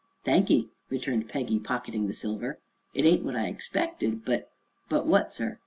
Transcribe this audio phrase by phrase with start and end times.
[0.25, 2.57] "Thank ye," returned Peggy, pocketing the silver.
[2.95, 4.49] "It ain't what I expected, but"
[4.89, 5.59] "But what, sir?"